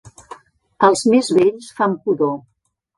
Els 0.89 1.05
més 1.13 1.31
vells 1.41 1.71
fan 1.79 1.97
pudor. 2.03 2.37